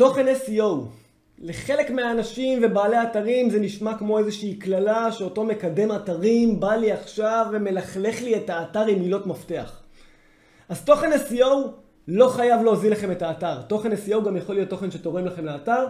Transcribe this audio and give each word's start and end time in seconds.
תוכן 0.00 0.26
SEO. 0.28 0.86
לחלק 1.38 1.90
מהאנשים 1.90 2.62
ובעלי 2.62 3.02
אתרים 3.02 3.50
זה 3.50 3.60
נשמע 3.60 3.98
כמו 3.98 4.18
איזושהי 4.18 4.54
קללה 4.54 5.12
שאותו 5.12 5.44
מקדם 5.44 5.92
אתרים 5.92 6.60
בא 6.60 6.74
לי 6.74 6.92
עכשיו 6.92 7.46
ומלכלך 7.52 8.22
לי 8.22 8.36
את 8.36 8.50
האתר 8.50 8.86
עם 8.86 8.98
מילות 8.98 9.26
מפתח. 9.26 9.82
אז 10.68 10.84
תוכן 10.84 11.10
SEO 11.12 11.44
לא 12.08 12.28
חייב 12.28 12.62
להוזיל 12.62 12.92
לכם 12.92 13.12
את 13.12 13.22
האתר. 13.22 13.62
תוכן 13.62 13.92
SEO 13.92 14.24
גם 14.26 14.36
יכול 14.36 14.54
להיות 14.54 14.68
תוכן 14.68 14.90
שתורם 14.90 15.26
לכם 15.26 15.44
לאתר. 15.44 15.86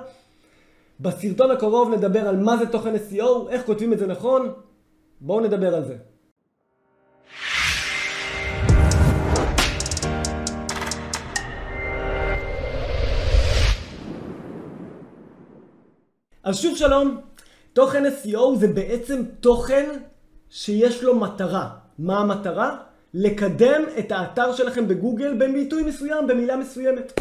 בסרטון 1.01 1.51
הקרוב 1.51 1.95
נדבר 1.95 2.29
על 2.29 2.37
מה 2.37 2.57
זה 2.57 2.67
תוכן 2.67 2.95
SEO, 2.95 3.51
איך 3.51 3.67
כותבים 3.67 3.93
את 3.93 3.99
זה 3.99 4.07
נכון. 4.07 4.53
בואו 5.21 5.41
נדבר 5.41 5.75
על 5.75 5.85
זה. 5.85 5.97
אז 16.51 16.59
שוב 16.59 16.77
שלום, 16.77 17.21
תוכן 17.73 18.05
SEO 18.07 18.57
זה 18.57 18.69
בעצם 18.69 19.23
תוכן 19.41 19.91
שיש 20.49 21.03
לו 21.03 21.19
מטרה. 21.19 21.71
מה 21.99 22.19
המטרה? 22.19 22.77
לקדם 23.15 23.83
את 23.99 24.13
האתר 24.13 24.53
שלכם 24.55 24.89
בגוגל 24.89 25.35
בביטוי 25.35 25.83
מסוים, 25.83 26.27
במילה 26.27 26.57
מסוימת. 26.57 27.21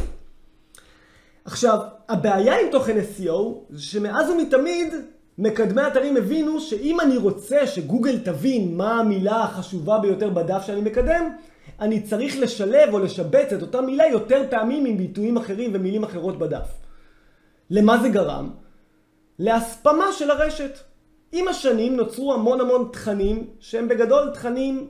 עכשיו, 1.46 1.80
הבעיה 2.10 2.60
עם 2.60 2.68
תוכן 2.72 2.98
SEO 2.98 3.34
זה 3.70 3.82
שמאז 3.82 4.30
ומתמיד 4.30 4.94
מקדמי 5.38 5.88
אתרים 5.88 6.18
הבינו 6.18 6.60
שאם 6.60 7.00
אני 7.00 7.18
רוצה 7.18 7.68
שגוגל 7.68 8.20
תבין 8.20 8.78
מה 8.78 9.00
המילה 9.00 9.44
החשובה 9.44 10.00
ביותר 10.00 10.30
בדף 10.30 10.64
שאני 10.66 10.82
מקדם, 10.82 11.30
אני 11.80 12.02
צריך 12.02 12.40
לשלב 12.40 12.94
או 12.94 13.00
לשבץ 13.00 13.54
את 13.54 13.62
אותה 13.62 13.82
מילה 13.82 14.08
יותר 14.08 14.44
פעמים 14.50 14.86
עם 14.86 14.98
ביטויים 14.98 15.38
אחרים 15.38 15.72
ומילים 15.74 16.04
אחרות 16.04 16.40
בדף. 16.40 16.68
למה 17.70 17.98
זה 17.98 18.10
גרם? 18.10 18.50
להספמה 19.40 20.12
של 20.12 20.32
הרשת. 20.32 20.78
עם 21.32 21.48
השנים 21.48 21.96
נוצרו 21.96 22.34
המון 22.34 22.62
המון 22.62 22.90
תכנים 22.92 23.48
שהם 23.60 23.88
בגדול 23.88 24.30
תכנים 24.34 24.88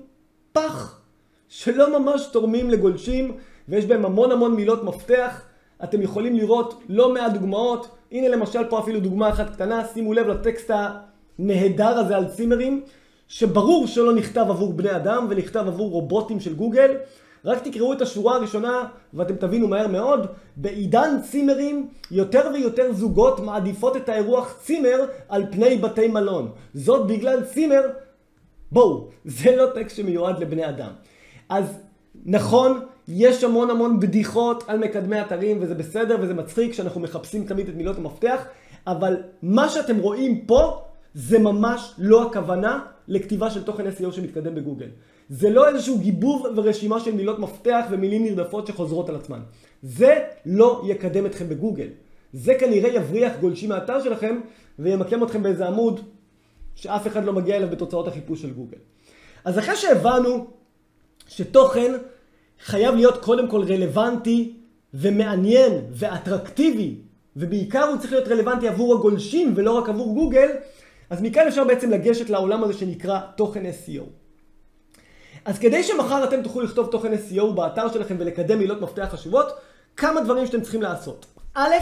פח, 0.51 1.01
שלא 1.47 1.99
ממש 1.99 2.25
תורמים 2.31 2.69
לגולשים 2.69 3.37
ויש 3.69 3.85
בהם 3.85 4.05
המון 4.05 4.31
המון 4.31 4.55
מילות 4.55 4.83
מפתח. 4.83 5.41
אתם 5.83 6.01
יכולים 6.01 6.35
לראות 6.35 6.83
לא 6.89 7.13
מעט 7.13 7.33
דוגמאות. 7.33 7.87
הנה 8.11 8.27
למשל 8.27 8.63
פה 8.69 8.79
אפילו 8.79 8.99
דוגמה 8.99 9.29
אחת 9.29 9.49
קטנה, 9.49 9.85
שימו 9.93 10.13
לב 10.13 10.27
לטקסט 10.27 10.71
הנהדר 11.39 11.99
הזה 11.99 12.17
על 12.17 12.27
צימרים, 12.27 12.83
שברור 13.27 13.87
שלא 13.87 14.13
נכתב 14.13 14.45
עבור 14.49 14.73
בני 14.73 14.95
אדם 14.95 15.27
ונכתב 15.29 15.63
עבור 15.67 15.91
רובוטים 15.91 16.39
של 16.39 16.53
גוגל. 16.53 16.95
רק 17.45 17.67
תקראו 17.67 17.93
את 17.93 18.01
השורה 18.01 18.35
הראשונה 18.35 18.83
ואתם 19.13 19.35
תבינו 19.35 19.67
מהר 19.67 19.87
מאוד, 19.87 20.27
בעידן 20.55 21.17
צימרים 21.31 21.87
יותר 22.11 22.49
ויותר 22.53 22.93
זוגות 22.93 23.39
מעדיפות 23.39 23.97
את 23.97 24.09
האירוח 24.09 24.55
צימר 24.61 25.05
על 25.29 25.45
פני 25.51 25.77
בתי 25.77 26.07
מלון. 26.07 26.51
זאת 26.73 27.07
בגלל 27.07 27.43
צימר, 27.43 27.81
בואו, 28.71 29.09
זה 29.25 29.55
לא 29.55 29.65
טקסט 29.75 29.95
שמיועד 29.95 30.39
לבני 30.39 30.69
אדם. 30.69 30.91
אז 31.49 31.65
נכון, 32.25 32.79
יש 33.07 33.43
המון 33.43 33.69
המון 33.69 33.99
בדיחות 33.99 34.63
על 34.67 34.77
מקדמי 34.77 35.21
אתרים 35.21 35.57
וזה 35.61 35.75
בסדר 35.75 36.17
וזה 36.21 36.33
מצחיק 36.33 36.73
שאנחנו 36.73 37.01
מחפשים 37.01 37.45
תמיד 37.45 37.69
את 37.69 37.75
מילות 37.75 37.97
המפתח, 37.97 38.43
אבל 38.87 39.17
מה 39.41 39.69
שאתם 39.69 39.97
רואים 39.97 40.45
פה 40.45 40.81
זה 41.13 41.39
ממש 41.39 41.93
לא 41.97 42.27
הכוונה 42.27 42.79
לכתיבה 43.07 43.49
של 43.49 43.63
תוכן 43.63 43.87
SEO 43.87 44.11
שמתקדם 44.11 44.55
בגוגל. 44.55 44.87
זה 45.29 45.49
לא 45.49 45.67
איזשהו 45.67 45.97
גיבוב 45.97 46.45
ורשימה 46.55 46.99
של 46.99 47.15
מילות 47.15 47.39
מפתח 47.39 47.85
ומילים 47.91 48.23
נרדפות 48.23 48.67
שחוזרות 48.67 49.09
על 49.09 49.15
עצמן. 49.15 49.39
זה 49.83 50.23
לא 50.45 50.81
יקדם 50.87 51.25
אתכם 51.25 51.49
בגוגל. 51.49 51.87
זה 52.33 52.53
כנראה 52.59 52.89
יבריח 52.89 53.33
גולשים 53.39 53.69
מהאתר 53.69 54.03
שלכם 54.03 54.39
וימקם 54.79 55.23
אתכם 55.23 55.43
באיזה 55.43 55.67
עמוד 55.67 55.99
שאף 56.75 57.07
אחד 57.07 57.25
לא 57.25 57.33
מגיע 57.33 57.55
אליו 57.55 57.69
בתוצאות 57.69 58.07
החיפוש 58.07 58.41
של 58.41 58.51
גוגל. 58.51 58.77
אז 59.45 59.59
אחרי 59.59 59.75
שהבנו 59.75 60.47
שתוכן 61.27 61.93
חייב 62.65 62.95
להיות 62.95 63.23
קודם 63.23 63.47
כל 63.47 63.63
רלוונטי 63.63 64.53
ומעניין 64.93 65.71
ואטרקטיבי, 65.91 66.95
ובעיקר 67.35 67.83
הוא 67.83 67.97
צריך 67.97 68.11
להיות 68.11 68.27
רלוונטי 68.27 68.67
עבור 68.67 68.93
הגולשים 68.93 69.53
ולא 69.55 69.71
רק 69.71 69.89
עבור 69.89 70.13
גוגל, 70.13 70.49
אז 71.09 71.21
מכאן 71.21 71.47
אפשר 71.47 71.63
בעצם 71.63 71.89
לגשת 71.89 72.29
לעולם 72.29 72.63
הזה 72.63 72.73
שנקרא 72.73 73.19
תוכן 73.35 73.63
SEO. 73.65 74.18
אז 75.49 75.59
כדי 75.59 75.83
שמחר 75.83 76.23
אתם 76.23 76.41
תוכלו 76.41 76.61
לכתוב 76.61 76.91
תוכן 76.91 77.13
SEO 77.13 77.45
באתר 77.55 77.91
שלכם 77.93 78.15
ולקדם 78.19 78.59
מילות 78.59 78.81
מפתח 78.81 79.07
חשובות, 79.11 79.47
כמה 79.97 80.21
דברים 80.21 80.45
שאתם 80.45 80.61
צריכים 80.61 80.81
לעשות. 80.81 81.25
א', 81.53 81.73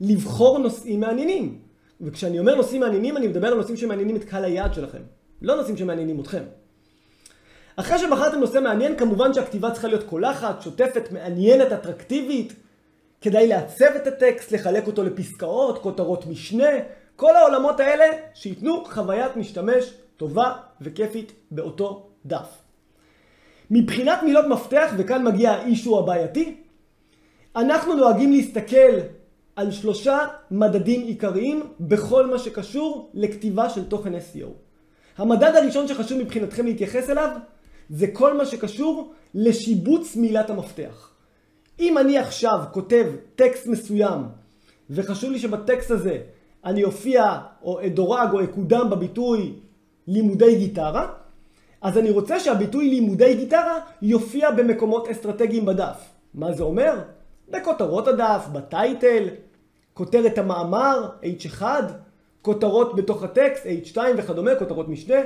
לבחור 0.00 0.58
נושאים 0.58 1.00
מעניינים. 1.00 1.58
וכשאני 2.00 2.38
אומר 2.38 2.54
נושאים 2.54 2.80
מעניינים, 2.80 3.16
אני 3.16 3.28
מדבר 3.28 3.48
על 3.48 3.54
נושאים 3.54 3.76
שמעניינים 3.76 4.16
את 4.16 4.24
קהל 4.24 4.44
היעד 4.44 4.74
שלכם. 4.74 5.02
לא 5.42 5.56
נושאים 5.56 5.76
שמעניינים 5.76 6.20
אתכם. 6.20 6.42
אחרי 7.76 7.98
שבחרתם 7.98 8.38
נושא 8.38 8.58
מעניין, 8.58 8.96
כמובן 8.96 9.34
שהכתיבה 9.34 9.70
צריכה 9.70 9.88
להיות 9.88 10.02
קולחת, 10.02 10.62
שוטפת, 10.62 11.12
מעניינת, 11.12 11.72
אטרקטיבית. 11.72 12.52
כדאי 13.20 13.46
לעצב 13.46 13.90
את 13.96 14.06
הטקסט, 14.06 14.52
לחלק 14.52 14.86
אותו 14.86 15.02
לפסקאות, 15.02 15.82
כותרות 15.82 16.26
משנה, 16.26 16.72
כל 17.16 17.36
העולמות 17.36 17.80
האלה 17.80 18.04
שייתנו 18.34 18.84
חוויית 18.84 19.36
משתמש 19.36 19.94
טובה 20.16 20.52
וכיפית 20.80 21.32
באותו 21.50 22.06
דף. 22.26 22.69
מבחינת 23.70 24.22
מילות 24.22 24.46
מפתח, 24.46 24.92
וכאן 24.98 25.24
מגיע 25.24 25.50
האישו 25.50 25.98
הבעייתי, 25.98 26.56
אנחנו 27.56 27.94
נוהגים 27.94 28.32
להסתכל 28.32 28.98
על 29.56 29.70
שלושה 29.70 30.18
מדדים 30.50 31.00
עיקריים 31.00 31.62
בכל 31.80 32.26
מה 32.26 32.38
שקשור 32.38 33.10
לכתיבה 33.14 33.70
של 33.70 33.84
תוכן 33.84 34.14
SEO. 34.14 34.48
המדד 35.18 35.52
הראשון 35.56 35.88
שחשוב 35.88 36.18
מבחינתכם 36.18 36.66
להתייחס 36.66 37.10
אליו 37.10 37.36
זה 37.90 38.06
כל 38.12 38.36
מה 38.36 38.46
שקשור 38.46 39.12
לשיבוץ 39.34 40.16
מילת 40.16 40.50
המפתח. 40.50 41.10
אם 41.80 41.98
אני 41.98 42.18
עכשיו 42.18 42.60
כותב 42.72 43.06
טקסט 43.36 43.66
מסוים 43.66 44.20
וחשוב 44.90 45.30
לי 45.30 45.38
שבטקסט 45.38 45.90
הזה 45.90 46.18
אני 46.64 46.84
אופיע 46.84 47.38
או 47.62 47.86
אדורג 47.86 48.28
או 48.32 48.44
אקודם 48.44 48.90
בביטוי 48.90 49.52
לימודי 50.06 50.58
גיטרה, 50.58 51.12
אז 51.82 51.98
אני 51.98 52.10
רוצה 52.10 52.40
שהביטוי 52.40 52.88
לימודי 52.88 53.34
גיטרה 53.34 53.78
יופיע 54.02 54.50
במקומות 54.50 55.08
אסטרטגיים 55.08 55.66
בדף. 55.66 56.08
מה 56.34 56.52
זה 56.52 56.62
אומר? 56.62 56.98
בכותרות 57.48 58.08
הדף, 58.08 58.46
בטייטל, 58.52 59.28
כותרת 59.94 60.38
המאמר, 60.38 61.08
H1, 61.22 61.62
כותרות 62.42 62.96
בתוך 62.96 63.22
הטקסט, 63.22 63.66
H2 63.66 63.98
וכדומה, 64.16 64.54
כותרות 64.54 64.88
משנה. 64.88 65.20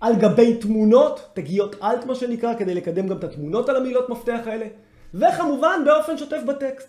על 0.00 0.16
גבי 0.16 0.56
תמונות, 0.56 1.28
תגיות 1.32 1.76
אלט 1.82 2.04
מה 2.04 2.14
שנקרא, 2.14 2.54
כדי 2.54 2.74
לקדם 2.74 3.08
גם 3.08 3.16
את 3.16 3.24
התמונות 3.24 3.68
על 3.68 3.76
המילות 3.76 4.08
מפתח 4.08 4.40
האלה. 4.46 4.66
וכמובן 5.14 5.80
באופן 5.84 6.18
שוטף 6.18 6.40
בטקסט. 6.46 6.88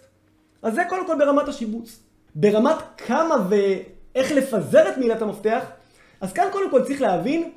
אז 0.61 0.73
זה 0.73 0.81
קודם 0.89 1.07
כל 1.07 1.15
ברמת 1.19 1.47
השיבוץ. 1.47 1.99
ברמת 2.35 2.75
כמה 2.97 3.35
ואיך 3.49 4.31
לפזר 4.31 4.89
את 4.89 4.97
מילת 4.97 5.21
המפתח, 5.21 5.65
אז 6.21 6.33
כאן 6.33 6.45
קודם 6.51 6.71
כל 6.71 6.83
צריך 6.83 7.01
להבין 7.01 7.51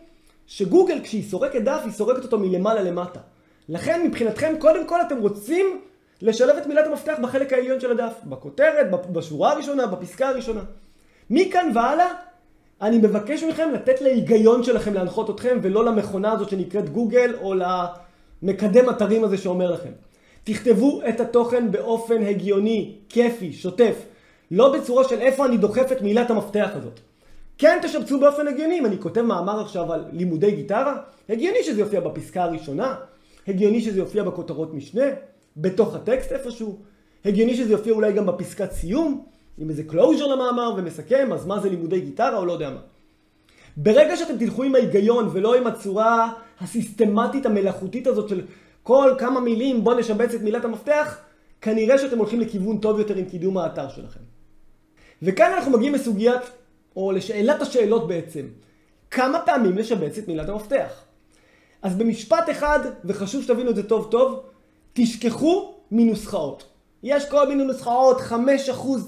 שגוגל 0.52 1.00
כשהיא 1.02 1.24
סורקת 1.24 1.62
דף, 1.62 1.80
היא 1.84 1.92
סורקת 1.92 2.24
אותו 2.24 2.38
מלמעלה 2.38 2.82
למטה. 2.82 3.20
לכן 3.68 4.06
מבחינתכם 4.06 4.54
קודם 4.58 4.86
כל 4.86 5.00
אתם 5.00 5.18
רוצים 5.18 5.80
לשלב 6.22 6.56
את 6.56 6.66
מילת 6.66 6.86
המפתח 6.86 7.14
בחלק 7.22 7.52
העליון 7.52 7.80
של 7.80 7.90
הדף, 7.90 8.12
בכותרת, 8.24 8.86
בשורה 9.12 9.52
הראשונה, 9.52 9.86
בפסקה 9.86 10.28
הראשונה. 10.28 10.60
מכאן 11.30 11.70
והלאה, 11.74 12.06
אני 12.82 12.98
מבקש 12.98 13.42
מכם 13.42 13.70
לתת 13.74 14.00
להיגיון 14.00 14.62
שלכם 14.62 14.94
להנחות 14.94 15.30
אתכם, 15.30 15.58
ולא 15.62 15.84
למכונה 15.84 16.32
הזאת 16.32 16.50
שנקראת 16.50 16.88
גוגל, 16.90 17.34
או 17.42 17.54
למקדם 17.54 18.90
אתרים 18.90 19.24
הזה 19.24 19.38
שאומר 19.38 19.70
לכם. 19.70 19.90
תכתבו 20.44 21.00
את 21.08 21.20
התוכן 21.20 21.70
באופן 21.70 22.22
הגיוני, 22.22 22.94
כיפי, 23.08 23.52
שוטף. 23.52 23.94
לא 24.50 24.72
בצורה 24.72 25.08
של 25.08 25.20
איפה 25.20 25.46
אני 25.46 25.56
דוחף 25.56 25.92
את 25.92 26.02
מילת 26.02 26.30
המפתח 26.30 26.70
הזאת. 26.74 27.00
כן 27.62 27.78
תשבצו 27.82 28.20
באופן 28.20 28.48
הגיוני, 28.48 28.78
אם 28.78 28.86
אני 28.86 28.98
כותב 28.98 29.22
מאמר 29.22 29.60
עכשיו 29.60 29.92
על 29.92 30.04
לימודי 30.12 30.50
גיטרה, 30.50 30.96
הגיוני 31.28 31.62
שזה 31.62 31.80
יופיע 31.80 32.00
בפסקה 32.00 32.42
הראשונה, 32.42 32.94
הגיוני 33.48 33.80
שזה 33.80 33.98
יופיע 33.98 34.22
בכותרות 34.22 34.74
משנה, 34.74 35.04
בתוך 35.56 35.94
הטקסט 35.94 36.32
איפשהו, 36.32 36.78
הגיוני 37.24 37.56
שזה 37.56 37.72
יופיע 37.72 37.92
אולי 37.92 38.12
גם 38.12 38.26
בפסקת 38.26 38.72
סיום, 38.72 39.24
עם 39.58 39.70
איזה 39.70 39.82
closure 39.88 40.28
למאמר 40.28 40.74
ומסכם, 40.76 41.32
אז 41.32 41.46
מה 41.46 41.60
זה 41.60 41.70
לימודי 41.70 42.00
גיטרה 42.00 42.38
או 42.38 42.46
לא 42.46 42.52
יודע 42.52 42.70
מה. 42.70 42.80
ברגע 43.76 44.16
שאתם 44.16 44.38
תלכו 44.38 44.62
עם 44.62 44.74
ההיגיון 44.74 45.28
ולא 45.32 45.54
עם 45.54 45.66
הצורה 45.66 46.32
הסיסטמטית 46.60 47.46
המלאכותית 47.46 48.06
הזאת 48.06 48.28
של 48.28 48.40
כל 48.82 49.14
כמה 49.18 49.40
מילים 49.40 49.84
בוא 49.84 49.94
נשבץ 49.94 50.34
את 50.34 50.40
מילת 50.40 50.64
המפתח, 50.64 51.18
כנראה 51.60 51.98
שאתם 51.98 52.18
הולכים 52.18 52.40
לכיוון 52.40 52.78
טוב 52.78 52.98
יותר 52.98 53.16
עם 53.16 53.24
קידום 53.24 53.58
האתר 53.58 53.88
שלכם. 53.88 54.20
וכאן 55.22 55.52
אנחנו 55.56 55.72
מגיעים 55.72 55.94
לסוגיית, 55.94 56.42
או 56.96 57.12
לשאלת 57.12 57.62
השאלות 57.62 58.08
בעצם, 58.08 58.46
כמה 59.10 59.40
פעמים 59.46 59.78
לשבץ 59.78 60.18
את 60.18 60.28
מילת 60.28 60.48
המפתח? 60.48 61.04
אז 61.82 61.96
במשפט 61.96 62.50
אחד, 62.50 62.78
וחשוב 63.04 63.42
שתבינו 63.42 63.70
את 63.70 63.76
זה 63.76 63.88
טוב 63.88 64.08
טוב, 64.10 64.40
תשכחו 64.92 65.74
מנוסחאות. 65.90 66.64
יש 67.02 67.28
כל 67.28 67.48
מיני 67.48 67.64
נוסחאות, 67.64 68.20
5% 68.20 68.32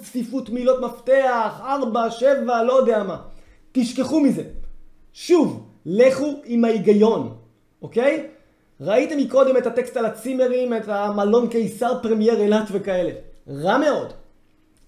צפיפות 0.02 0.50
מילות 0.50 0.80
מפתח, 0.80 1.60
4, 1.60 2.10
7, 2.10 2.62
לא 2.62 2.72
יודע 2.72 3.02
מה. 3.02 3.22
תשכחו 3.72 4.20
מזה. 4.20 4.42
שוב, 5.12 5.66
לכו 5.86 6.40
עם 6.44 6.64
ההיגיון, 6.64 7.36
אוקיי? 7.82 8.26
ראיתם 8.80 9.18
מקודם 9.18 9.56
את 9.56 9.66
הטקסט 9.66 9.96
על 9.96 10.06
הצימרים, 10.06 10.74
את 10.76 10.88
המלון 10.88 11.48
קיסר 11.48 12.02
פרמייר 12.02 12.40
אילת 12.40 12.68
וכאלה. 12.72 13.10
רע 13.48 13.78
מאוד. 13.78 14.12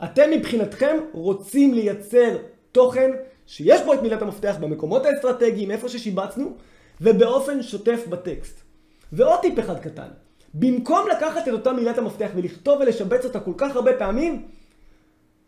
אתם 0.05 0.31
מבחינתכם 0.31 0.97
רוצים 1.13 1.75
לייצר 1.75 2.37
תוכן 2.76 3.11
שיש 3.46 3.81
בו 3.82 3.94
את 3.94 4.02
מילת 4.02 4.23
המפתח 4.23 4.56
במקומות 4.61 5.06
האסטרטגיים, 5.06 5.70
איפה 5.70 5.88
ששיבצנו, 5.88 6.52
ובאופן 7.00 7.62
שוטף 7.62 8.06
בטקסט. 8.08 8.61
ועוד 9.12 9.40
טיפ 9.40 9.58
אחד 9.58 9.78
קטן. 9.78 10.08
במקום 10.55 11.08
לקחת 11.17 11.49
את 11.49 11.52
אותה 11.52 11.73
מילת 11.73 11.99
המפתח 11.99 12.28
ולכתוב 12.34 12.81
ולשבץ 12.81 13.25
אותה 13.25 13.40
כל 13.40 13.52
כך 13.56 13.76
הרבה 13.76 13.93
פעמים, 13.99 14.43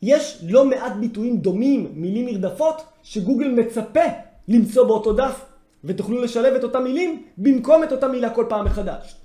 יש 0.03 0.45
לא 0.49 0.65
מעט 0.65 0.93
ביטויים 1.01 1.37
דומים, 1.37 1.93
מילים 1.95 2.27
נרדפות, 2.27 2.83
שגוגל 3.03 3.49
מצפה 3.49 4.09
למצוא 4.49 4.87
באותו 4.87 5.13
דף, 5.13 5.45
ותוכלו 5.85 6.23
לשלב 6.23 6.55
את 6.55 6.65
אותם 6.65 6.85
מילים 6.85 7.23
במקום 7.39 7.85
את 7.85 7.93
אותה 7.93 8.09
מילה 8.09 8.31
כל 8.31 8.45
פעם 8.49 8.65
מחדש. 8.65 9.17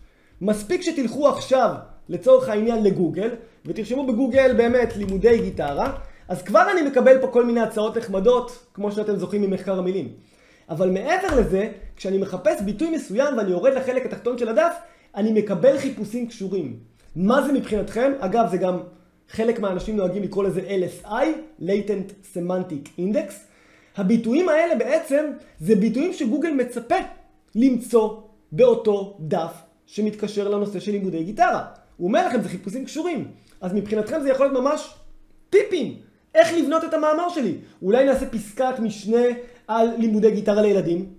מספיק 0.42 0.82
שתלכו 0.82 1.28
עכשיו, 1.28 1.74
לצורך 2.10 2.50
העניין, 2.50 2.84
לגוגל, 2.84 3.30
ותרשמו 3.66 4.08
בגוגל 4.08 4.54
באמת 4.54 4.98
לימודי 4.98 5.42
גיטרה, 5.42 5.98
אז 6.28 6.42
כבר 6.42 6.66
אני 6.72 6.82
מקבל 6.82 7.22
פה 7.22 7.28
כל 7.28 7.46
מיני 7.46 7.60
הצעות 7.60 7.98
נחמדות, 7.98 8.66
כמו 8.74 8.92
שאתם 8.92 9.16
זוכרים 9.16 9.42
ממחקר 9.42 9.80
המילים. 9.80 10.10
אבל 10.70 10.90
מעבר 10.90 11.40
לזה, 11.40 11.72
כשאני 11.96 12.18
מחפש 12.18 12.62
ביטוי 12.62 12.90
מסוים 12.90 13.38
ואני 13.38 13.52
יורד 13.52 13.74
לחלק 13.74 14.06
התחתון 14.06 14.38
של 14.38 14.50
הדף, 14.50 14.76
אני 15.16 15.32
מקבל 15.32 15.78
חיפושים 15.78 16.28
קשורים. 16.28 16.80
מה 17.16 17.42
זה 17.42 17.54
מבחינתכם? 17.54 18.12
אגב, 18.20 18.48
זה 18.52 18.58
גם 18.58 18.80
חלק 19.30 19.60
מהאנשים 19.60 19.98
נוהגים 19.98 20.24
לקרוא 20.24 20.44
לזה 20.44 20.62
LSI, 20.62 21.26
Latent 21.62 22.36
Semantic 22.36 23.00
Index. 23.00 23.34
הביטויים 23.98 24.50
האלה 24.50 24.76
בעצם 24.76 25.26
זה 25.60 25.76
ביטויים 25.76 26.14
שגוגל 26.14 26.52
מצפה 26.52 26.96
למצוא 27.56 28.22
באותו 28.52 29.18
דף 29.20 29.54
שמתקשר 29.86 30.50
לנושא 30.50 30.80
של 30.80 30.92
לימודי 30.92 31.24
גיטרה. 31.24 31.66
הוא 31.98 32.08
אומר 32.08 32.28
לכם, 32.28 32.42
זה 32.42 32.50
חיפושים 32.50 32.86
קשורים. 32.86 33.32
אז 33.62 33.74
מבחינתכם 33.74 34.22
זה 34.22 34.30
יכול 34.30 34.46
להיות 34.46 34.64
ממש 34.64 34.94
טיפים. 35.50 35.96
איך 36.36 36.54
לבנות 36.54 36.84
את 36.84 36.94
המאמר 36.94 37.30
שלי. 37.30 37.58
אולי 37.82 38.06
נעשה 38.06 38.26
פסקת 38.26 38.80
משנה 38.80 39.26
על 39.68 39.88
לימודי 39.98 40.32
גיטרה 40.32 40.62
לילדים, 40.62 41.14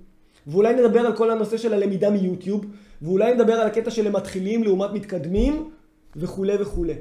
ואולי 0.46 0.74
נדבר 0.74 1.00
על 1.00 1.16
כל 1.16 1.30
הנושא 1.30 1.56
של 1.56 1.74
הלמידה 1.74 2.10
מיוטיוב, 2.10 2.64
ואולי 3.02 3.34
נדבר 3.34 3.52
על 3.52 3.66
הקטע 3.66 3.90
של 3.90 4.06
המתחילים 4.06 4.64
לעומת 4.64 4.90
מתקדמים, 4.92 5.70
וכולי 6.16 6.56
וכולי. 6.60 6.94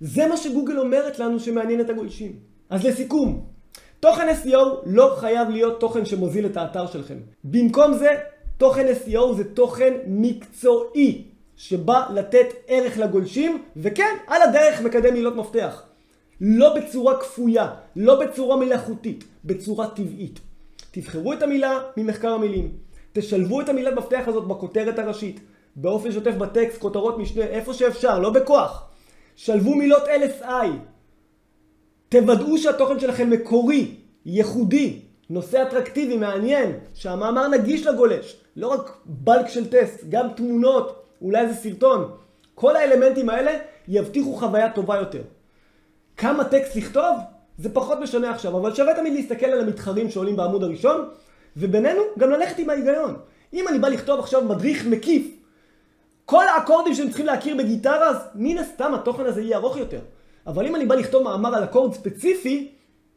זה 0.00 0.26
מה 0.26 0.36
שגוגל 0.36 0.78
אומרת 0.78 1.18
לנו 1.18 1.40
שמעניין 1.40 1.80
את 1.80 1.90
הגולשים. 1.90 2.32
אז 2.70 2.84
לסיכום, 2.84 3.46
תוכן 4.00 4.28
SEO 4.44 4.58
לא 4.86 5.14
חייב 5.18 5.48
להיות 5.48 5.80
תוכן 5.80 6.04
שמוזיל 6.04 6.46
את 6.46 6.56
האתר 6.56 6.86
שלכם. 6.86 7.16
במקום 7.44 7.94
זה, 7.94 8.08
תוכן 8.56 8.86
SEO 8.88 9.34
זה 9.36 9.44
תוכן 9.44 9.94
מקצועי, 10.06 11.24
שבא 11.56 12.06
לתת 12.14 12.46
ערך 12.66 12.98
לגולשים, 12.98 13.62
וכן, 13.76 14.16
על 14.26 14.42
הדרך 14.42 14.82
מקדם 14.82 15.14
מילות 15.14 15.36
מפתח. 15.36 15.82
לא 16.40 16.74
בצורה 16.74 17.20
כפויה, 17.20 17.70
לא 17.96 18.20
בצורה 18.20 18.56
מלאכותית, 18.56 19.24
בצורה 19.44 19.86
טבעית. 19.86 20.40
תבחרו 20.90 21.32
את 21.32 21.42
המילה 21.42 21.80
ממחקר 21.96 22.32
המילים. 22.32 22.72
תשלבו 23.12 23.60
את 23.60 23.68
המילת 23.68 23.94
מפתח 23.94 24.22
הזאת 24.26 24.48
בכותרת 24.48 24.98
הראשית, 24.98 25.40
באופן 25.76 26.12
שוטף 26.12 26.34
בטקסט, 26.34 26.78
כותרות 26.78 27.18
משנה, 27.18 27.44
איפה 27.44 27.74
שאפשר, 27.74 28.18
לא 28.18 28.30
בכוח. 28.30 28.88
שלבו 29.36 29.74
מילות 29.74 30.02
LSI. 30.02 30.66
תוודאו 32.08 32.58
שהתוכן 32.58 33.00
שלכם 33.00 33.30
מקורי, 33.30 33.94
ייחודי, 34.26 35.00
נושא 35.30 35.62
אטרקטיבי, 35.62 36.16
מעניין, 36.16 36.72
שהמאמר 36.94 37.48
נגיש 37.48 37.86
לגולש. 37.86 38.36
לא 38.56 38.68
רק 38.68 38.96
בלק 39.04 39.48
של 39.48 39.70
טסט, 39.70 40.04
גם 40.08 40.26
תמונות, 40.36 41.04
אולי 41.22 41.40
איזה 41.40 41.54
סרטון. 41.54 42.10
כל 42.54 42.76
האלמנטים 42.76 43.30
האלה 43.30 43.58
יבטיחו 43.88 44.32
חוויה 44.32 44.72
טובה 44.72 44.96
יותר. 44.96 45.22
כמה 46.16 46.44
טקסט 46.44 46.76
לכתוב? 46.76 47.16
זה 47.58 47.74
פחות 47.74 47.98
משנה 48.00 48.30
עכשיו, 48.30 48.56
אבל 48.56 48.74
שווה 48.74 48.94
תמיד 48.94 49.12
להסתכל 49.12 49.46
על 49.46 49.60
המתחרים 49.60 50.10
שעולים 50.10 50.36
בעמוד 50.36 50.62
הראשון, 50.62 51.08
ובינינו 51.56 52.02
גם 52.18 52.30
ללכת 52.30 52.58
עם 52.58 52.70
ההיגיון. 52.70 53.16
אם 53.52 53.68
אני 53.68 53.78
בא 53.78 53.88
לכתוב 53.88 54.20
עכשיו 54.20 54.44
מדריך 54.44 54.86
מקיף, 54.86 55.26
כל 56.24 56.48
האקורדים 56.48 56.94
שהם 56.94 57.08
צריכים 57.08 57.26
להכיר 57.26 57.56
בגיטרה, 57.56 58.08
אז 58.08 58.16
מן 58.34 58.58
הסתם 58.58 58.94
התוכן 58.94 59.26
הזה 59.26 59.42
יהיה 59.42 59.56
ארוך 59.56 59.76
יותר. 59.76 60.00
אבל 60.46 60.66
אם 60.66 60.76
אני 60.76 60.86
בא 60.86 60.94
לכתוב 60.94 61.22
מאמר 61.22 61.54
על 61.54 61.64
אקורד 61.64 61.94
ספציפי, 61.94 62.72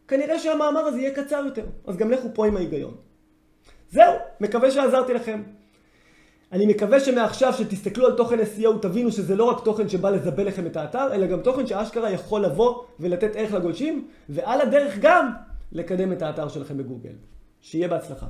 כנראה 0.08 0.40
שהמאמר 0.40 0.80
הזה 0.80 1.00
יהיה 1.00 1.16
קצר 1.16 1.44
יותר. 1.46 1.66
אז 1.88 1.98
גם 1.98 2.12
לכו 2.12 2.28
פה 2.34 2.48
עם 2.48 2.58
ההיגיון. 2.58 2.96
זהו, 3.92 4.14
מקווה 4.40 4.72
שעזרתי 4.72 5.14
לכם. 5.14 5.44
אני 6.52 6.66
מקווה 6.66 7.00
שמעכשיו 7.00 7.54
שתסתכלו 7.54 8.08
על 8.08 8.18
תוכן 8.18 8.40
SEO 8.40 8.82
תבינו 8.82 9.12
שזה 9.12 9.36
לא 9.36 9.44
רק 9.44 9.64
תוכן 9.64 9.90
שבא 9.90 10.10
לזבל 10.10 10.48
לכם 10.48 10.66
את 10.66 10.78
האתר, 10.78 11.14
אלא 11.14 11.28
גם 11.28 11.42
תוכן 11.42 11.68
שאשכרה 11.68 12.12
יכול 12.12 12.42
לבוא 12.42 12.84
ולתת 13.00 13.32
ערך 13.36 13.54
לגולשים, 13.54 14.08
ועל 14.30 14.62
הדרך 14.62 14.98
גם 15.02 15.32
לקדם 15.72 16.12
את 16.12 16.22
האתר 16.22 16.48
שלכם 16.48 16.78
בגוגל. 16.78 17.14
שיהיה 17.62 17.88
בהצלחה. 17.88 18.26